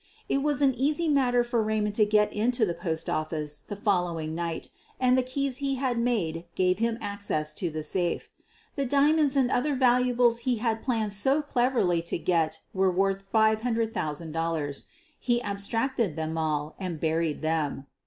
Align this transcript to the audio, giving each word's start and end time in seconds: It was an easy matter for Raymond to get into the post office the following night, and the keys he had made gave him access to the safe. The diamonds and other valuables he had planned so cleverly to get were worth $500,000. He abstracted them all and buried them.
It 0.27 0.41
was 0.41 0.63
an 0.63 0.73
easy 0.73 1.07
matter 1.07 1.43
for 1.43 1.61
Raymond 1.61 1.93
to 1.93 2.07
get 2.07 2.33
into 2.33 2.65
the 2.65 2.73
post 2.73 3.07
office 3.07 3.59
the 3.59 3.75
following 3.75 4.33
night, 4.33 4.69
and 4.99 5.15
the 5.15 5.21
keys 5.21 5.57
he 5.57 5.75
had 5.75 5.99
made 5.99 6.45
gave 6.55 6.79
him 6.79 6.97
access 6.99 7.53
to 7.53 7.69
the 7.69 7.83
safe. 7.83 8.31
The 8.75 8.85
diamonds 8.87 9.35
and 9.35 9.51
other 9.51 9.75
valuables 9.75 10.39
he 10.39 10.55
had 10.55 10.81
planned 10.81 11.13
so 11.13 11.43
cleverly 11.43 12.01
to 12.01 12.17
get 12.17 12.61
were 12.73 12.89
worth 12.89 13.31
$500,000. 13.31 14.85
He 15.19 15.39
abstracted 15.43 16.15
them 16.15 16.35
all 16.35 16.73
and 16.79 16.99
buried 16.99 17.43
them. 17.43 17.85